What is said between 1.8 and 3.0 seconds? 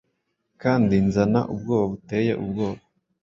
buteye ubwoba,